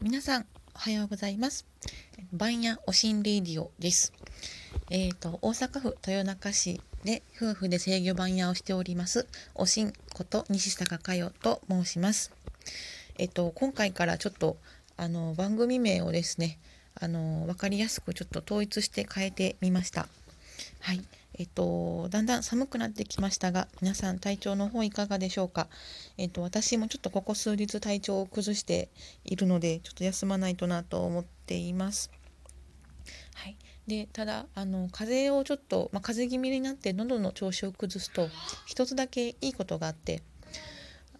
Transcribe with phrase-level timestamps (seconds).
[0.00, 0.46] 皆さん
[0.76, 1.66] おはようございます。
[2.32, 4.12] 番屋おしんレディオです。
[4.90, 9.26] えっ、ー、と大阪府豊中市で夫婦で制御番屋をしております
[9.56, 12.30] おしんこと西坂佳代と申します。
[13.18, 14.56] えっ、ー、と今回からちょっと
[14.96, 16.60] あの番組名をですね
[16.94, 20.06] あの分かりやすくちょっと統一して変えてみました。
[20.80, 21.04] はい
[21.34, 25.68] えっと、だんだん寒くなってきましたが、皆さん体調の方いかがでしょうか？
[26.16, 28.88] えっと、私もちょっとここ数日体調を崩して
[29.24, 32.10] いるので、ちょっと休まないとなと思っています。
[33.34, 33.56] はい。
[33.86, 38.28] で、ただ、あの、風邪をちょっと、まあ、風邪気味になって喉の調子を崩すと、
[38.66, 40.22] 一つだけいいことがあって、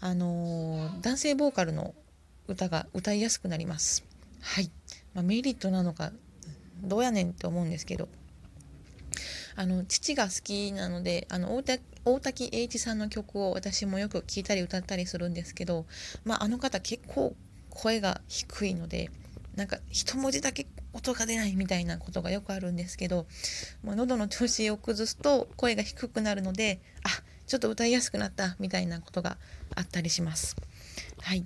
[0.00, 1.94] あの男性ボーカルの
[2.46, 4.04] 歌が歌いやすくなります。
[4.40, 4.70] はい。
[5.12, 6.12] まあ、メリットなのか、
[6.82, 8.08] どうやねんって思うんですけど、
[9.56, 11.54] あの父が好きなのであの
[12.04, 15.86] 大滝栄一さんの曲を私もよく聴いたり歌ったりするんですけど、
[16.24, 17.34] まあ、あの方結構
[17.70, 19.10] 声が低いので
[19.56, 23.26] なんか一文字だけ音が出ないみたいなことがよくあるんですけど、
[23.82, 27.08] まあ、喉の調子を崩すと声が低くなるのであ
[27.46, 29.36] ちょっと歌いやすくなったみたいなことが
[29.74, 30.56] あったりします。
[31.20, 31.44] はい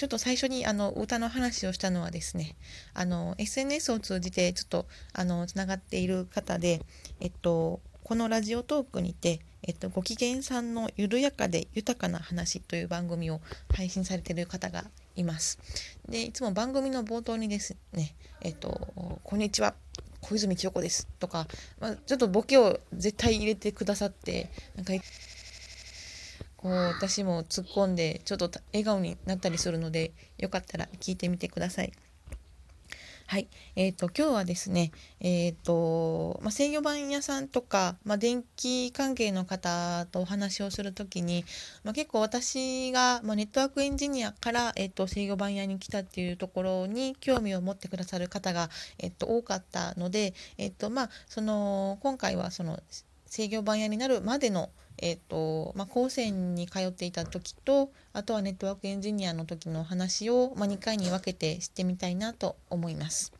[0.00, 2.56] ちょっと最初にあの歌の話をしたのはですね
[2.94, 6.80] あの SNS を通じてちょっとあのつながっている方で、
[7.20, 13.42] えっと、このラジオトークにて、えっと、ご機嫌さんの緩やかで豊かな話という番組を
[13.74, 14.84] 配信されている方が
[15.16, 15.58] います。
[16.08, 19.74] でいつも番組の冒頭にですね「えっと、こんにちは
[20.22, 21.46] 小泉千代子です」とか、
[21.78, 24.94] まあ、ちょっとボケを絶対入れてくださってなんか
[26.60, 31.92] こう私も突っ込んでちょっと笑顔になったりするのでよかったら聞いてみてください。
[33.26, 41.44] はい、えーと、今日はですね、えーとまあ、制御盤屋さんとか、まあ、電気関係の方とお話をする時に、
[41.84, 52.80] まあ、結構私が、まネットワークエンジニアから、えーと、制御盤屋に来たっていうところに興味を持ってくださる方が、えー、と多かったので、えーとまあ、その今回はその
[53.30, 54.68] 制御盤屋になるまでの
[55.02, 63.32] えーとまあ、高専に通っていた時とあとはネットワークエンジニアの時の話を、まあ、2回に分けて知ってみたいなと思います。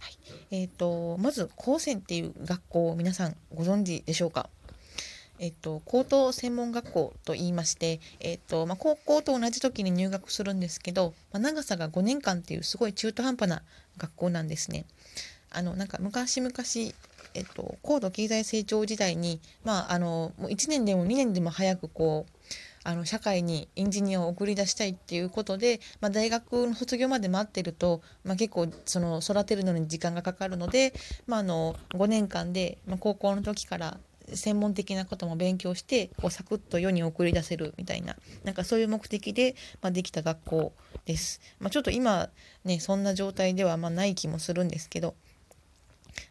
[0.00, 0.18] はい
[0.50, 4.50] えーと、まず高専っていう学校を皆さんご存知でしょうか？
[5.38, 13.62] えっと、高等専門学校と言いまして、えっとまあ、高校と同じ時に入学するんですけど、まあ、長さが5年間っていうすごい中途半端な
[13.96, 14.84] 学校なんですね。
[15.50, 16.52] あのなんか昔々
[17.34, 22.32] えっと、高度経済成長時代に、まあ、あのもう1年でも2年でも早くこう
[22.84, 30.94] あの社会にエンジニアを送り出したいっていうことで、まあ、大学の卒業まで待ってると、まあ、結構その育てるのに時間がかかるので、
[31.26, 33.98] まあ、あの5年間で、まあ、高校の時から
[34.32, 40.72] 専門的なことも勉強してこうサクッと世に送り出せるみたいななんかそういう目的で、まあ、できた学校
[41.06, 41.40] です。
[41.60, 42.28] まあ、ちょっと今
[42.64, 45.14] ねそんな状態ではまない気もするんですけど。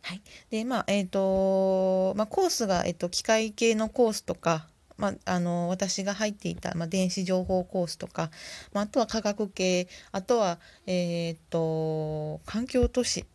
[0.01, 0.21] はい。
[0.49, 4.67] で、まあ、えっ、ー、と、まあ、コースが、え、ー、と、機械系のコースとか、
[4.97, 8.31] まあ、あの私が入っていた、まあ、電子情報コースとか、
[8.73, 13.25] まあ、あとは科学系あとは、えーと、環境都市、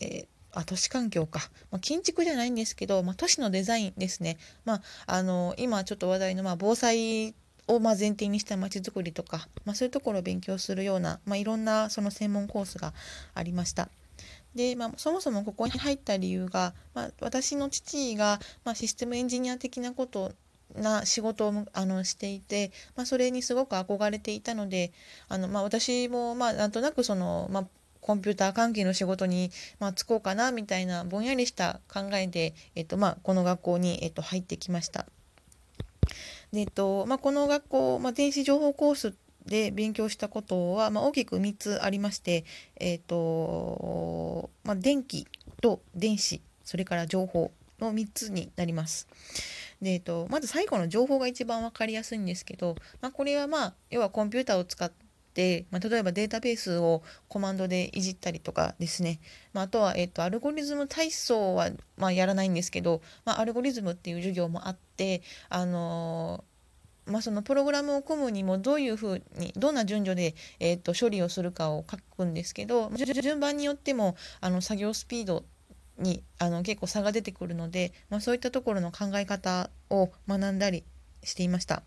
[0.00, 1.40] えー、あ都市環境か、
[1.70, 7.34] まあ、建築じゃないんですけど、まあ、都市のデザインですね、まあ、あの今ちょっと話題の、まあ、防災
[7.66, 12.92] をま前提にしたまちづくりとか、まあ、そういうところを勉強するような、まあ、いろんなその専門コースが
[13.34, 13.88] ありました。
[14.54, 20.32] で、まあ、そもそもここに入った理由が、まあ、私の父が、まあ、システムエンジニア的なこと
[20.76, 24.92] な仕事をあのしていて、まあ、それにすごく憧れていたので
[25.28, 27.66] あの、まあ、私もまあなんとなくその、まあ、
[28.00, 35.06] コンピューター関係の仕事に、まあ、就こうかなみたいなぼんやりした考えで、えっとまあ、この学校に、えっと、入ってきました。
[36.52, 39.14] でえっとまあ、この学校、まあ、電子情報コース
[39.50, 42.44] で勉強したことは、まあ、大きく3つありまして、
[42.76, 45.26] えーとまあ、電気
[45.60, 47.50] と電子それから情報
[47.80, 49.08] の3つになります。
[49.82, 54.92] でえーと、まず最後の情報が一番分かりやすいんですけど、まあ、これはまあ要はコンピューターを使っ
[55.34, 59.20] て、まあ、例えばデータベースをコマンドでいじったりとかですね、
[59.52, 66.44] まあ、あとは、えーと、アルゴリズム体操は、まあ、やらないんですけど、まあ、アルゴリズムっていう授業もあって、あの
[67.10, 75.44] まあ、そのプログラムを組むにもどういうふうにどんな順序で、えー、と処理をするかを書くんですけど順番によってもあの作業スピード
[75.98, 80.84] にあの結構差が出てくるので、まあ、そういったところの考え方を学んだり
[81.22, 81.82] していました。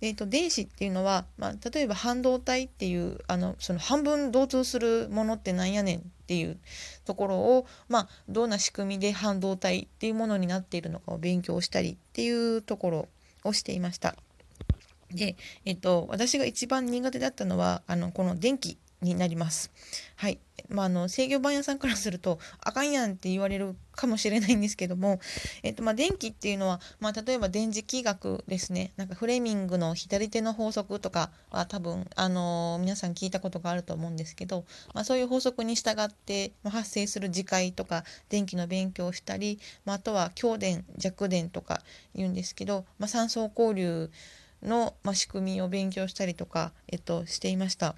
[0.00, 6.58] でえー、と電子っていうのは、まあ、例えば半導体っていうあのその半分同通するものってなんやねんっていう
[7.04, 13.08] ところを、まあ、どんな仕組みで半導体っていうものになっているのかを勉強したりっていうところ
[13.44, 14.16] をしていました。
[15.10, 19.70] で、えっと、私が一番苦手だったのはあのこの電気になります。
[20.16, 20.38] はい。
[20.68, 25.20] まあ、あの制御盤屋さんからするとあかんやんって言われるかもしれないんですけども、
[25.62, 34.64] えっとまあ、電気っていうのは、まあ、例えば電磁気学ですねなんかフレーミングの左手の法則とかは多分、あのー、皆さん聞いたことがあると思うんですけど、
[34.94, 41.82] まあ、そういう法則に従って発生する磁界とか電気の勉強をしたり、まあ、あとは強電弱電とか
[42.14, 44.10] 言うんですけど、まあ、三層交流
[44.66, 47.94] の、まあ、仕組みを勉強したりとか、えっと、していました。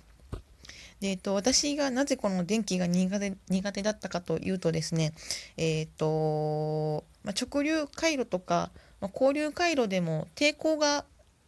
[1.00, 5.12] で、えっと、私がなぜこの電気が苦手苦手だったかというとですね、
[5.56, 8.70] えっとまあ、直流回路とか、
[9.00, 11.04] まあ、交流回路でも抵抗が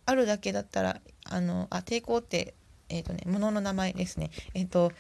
[0.07, 2.55] あるだけだったらあのあ抵抗って
[2.91, 4.33] えっ、とね、物の名前ですね。
[4.53, 4.91] えっ、と、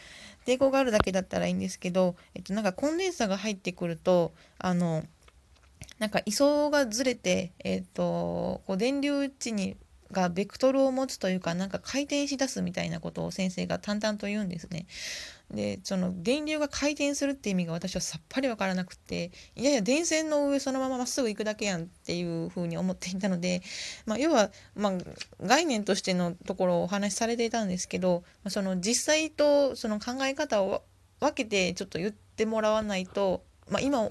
[0.46, 5.05] 抵抗があるだけだったらいいんですけど、えっ、と、なんかコンデンサが入ってくると、あの、
[5.99, 9.76] なんか位相がずれて、えっ、と、こう電流値に
[10.12, 14.87] がベクトルを持つというかなんか回転しだすみたいなことを先生が淡々と言うんですね。
[15.51, 23.62] でその電流が回転するって意味が私はさっぱり分からなくていやいや電線の上そのまままっすぐ行くだけやんっていうふうに思っていたので、
[24.07, 24.93] まあ、要は、まあ、
[25.45, 30.85] 概念としてのところをお話しされていたんですけど、その実際とその考え方を
[31.19, 34.08] 分けてちょっと言ってもらわないとまあ、今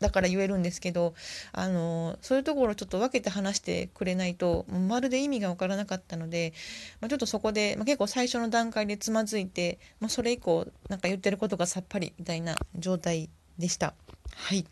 [0.00, 1.14] だから言えるんですけど
[1.52, 6.52] あのそういうところをちょっと分けて話してくれないとまるで意味が分からなかったので、
[7.00, 13.28] まあ、ちょっとそこで、まあ、結構最初の段階でつまずいて、まあ、それ以降なんか言ってることがさっぱりみたいな状態
[13.58, 13.94] でした。
[14.34, 14.66] はい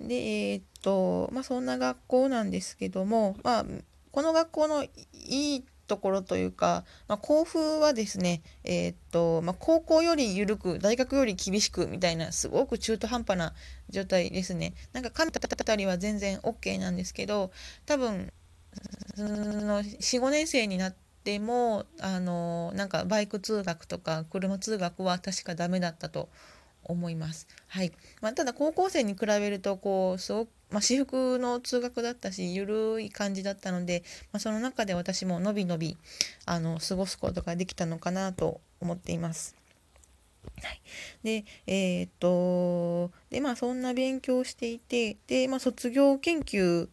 [0.00, 3.66] でえー、っとまあそんな学校なんですけども、まあ、
[4.10, 13.52] この学校のいいところというか、まあ、校風はですね、えー、っとまあ、高校より緩く大学より厳しくみたいなすごく中途半端な
[13.90, 14.72] 状態ですね。
[14.94, 17.50] なんかカンタたりは全然 OK なんですけど
[17.84, 18.32] 多分
[19.18, 20.94] 45年生になっ
[21.24, 26.30] てもあのなんかバイク通学とか車通学は確かダメだったと
[26.84, 27.46] 思います。
[27.68, 27.92] はい
[28.22, 34.02] まあ、ただ高校生に比べるとこうすごく、まあ、私服の通学だったしゆるい感じだったので、
[34.32, 35.96] まあ、その中で私ものびのび
[36.46, 39.54] あの過ごすことができたのかなと思っています。
[40.62, 40.80] はい、
[41.22, 46.88] でえー、っとでまあそんな勉強をしていてで、まあ、卒業研究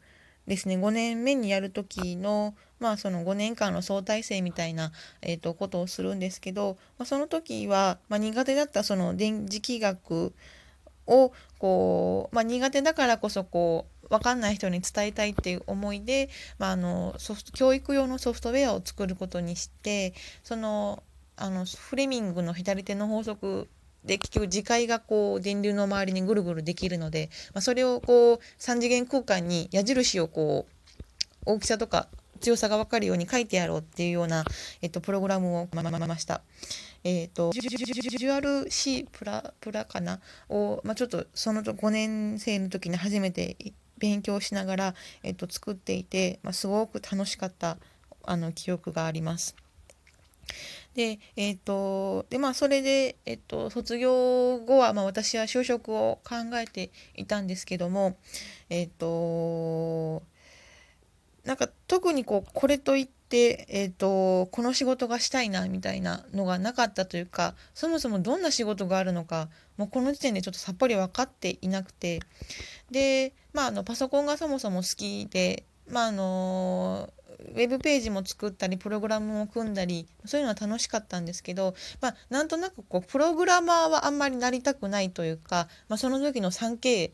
[0.46, 4.92] ですね5年目にやる時のまあその5年間の相対性みたいな、
[5.22, 10.34] えー、とことをするんですけど、まあ、その時は、まあ、苦手だったその電磁気学
[11.10, 20.14] をこう、まあ、苦手だからこそこう分かんない人に伝えたいっていう思いで、まあ、あのソフト教育用のソフトウェアを作ることにして
[20.44, 21.04] その
[21.36, 23.70] あのフレミングの左手の法則
[24.04, 30.90] で結局磁界がこう電流の周りにぐるぐるできるので、まあ、それをこう3次元空間に矢印をこう
[31.46, 32.08] 大きさとか
[32.40, 34.44] 強さが分かるように書いてやろうっていうような、
[34.82, 36.42] えっと、プログラムをままました。
[37.04, 40.20] えっ、ー、と、ジュアル C プラプラかな？
[40.50, 43.56] を、まあ、ちょっとその5年生の時に初めて
[43.98, 47.78] 勉強しながら、えっ、と、作っていて、まあ、すごく楽しかった
[48.24, 49.56] あの記憶があります。
[50.96, 58.18] で、えっ、ー、と、で、まあ、それで、えっ、と、卒業後は、まあ、私は就職を考えていたんですけども、
[58.70, 60.24] えっ、と、
[61.46, 72.22] なんか特にこうこれといって、えーと、この仕事がしたいなみたいなのがなかったというかそもそもどんな仕事があるのかもうこの時点でちょっとさっぱり分かっていなくて。
[72.92, 77.10] で、まあ、あのパソコンがそもそも好きで、まあ、あの
[77.40, 87.12] ウェブページも作ったりプログラムも組んだりそういうのは楽しかったんですけど、まあ、なんとなくこうプログラマーはあんまりなりたくないというか、まあ、その時の 3K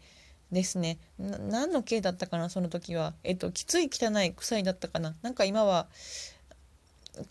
[0.52, 0.98] ですね。
[1.18, 3.14] 何の刑だったかなその時は。
[3.24, 5.16] えっときつい汚い臭いだったかな。
[5.22, 5.88] なんか今は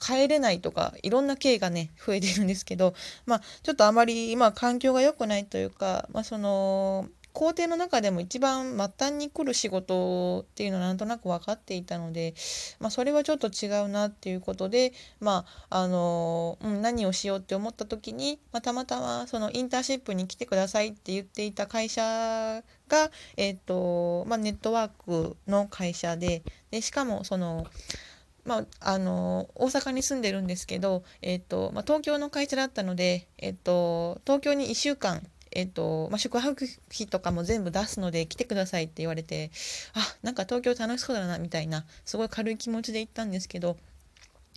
[0.00, 2.94] 帰れないとかいろんな刑がね増えてるんですけど
[3.26, 12.32] まあちょっとあまり今環境が良くないというかまあその工程の中でも一番末端に来る仕事っていうのはなんとなく分かっていたので、
[12.78, 27.66] まあ、それはちょっと違うなっていうことで、まああのうん、何をしようって思った時に、まあ、たまたまそのインターンシップに来てくださいって言っていた会社が、えーとまあ、ネットワークの会社ででしかもその。
[28.46, 39.50] まあ、あの大阪に住んでるんですけど、えーとまあ、東京の会社だったので、えーと東京に1週間えっとまあ、宿泊費とかも全部出すので来てくださいって言われて
[39.94, 43.76] あなんか東京楽しそうだなみたいなすごい軽い気持ちで行ったんですけど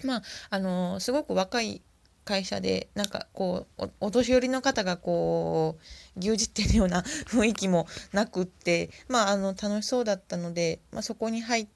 [0.04, 1.82] まああのすごく若い
[2.26, 7.02] 会社でなんかこうお年寄りの方がこう牛耳ってるような
[7.32, 11.68] 雰囲気もなくってまああの楽しそうだったので、まあ、そこに入っ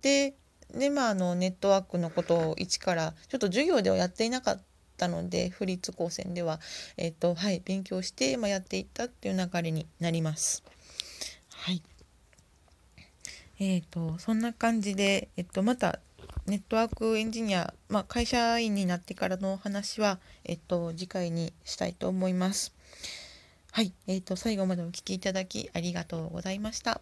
[0.00, 0.34] て
[0.72, 4.62] でまああのネットワークのことを一からちょっと授業ではやっていなかっ
[4.98, 6.58] ったので府立高専では、
[6.96, 10.64] えっとはい、勉強して、まあ、やっていったっていう流れになります。
[11.50, 11.82] はい
[13.60, 15.98] えーと、そんな感じで、えっと、また
[16.46, 22.72] ネットワークエンジニア、まあ、会社員になってからのお話は、えっと、次回にしたいと思います。
[23.72, 27.00] はい、えーと、最後までお聴きいただきありがとうございました。